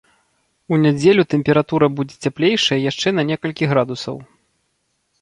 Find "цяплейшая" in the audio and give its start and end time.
2.29-2.79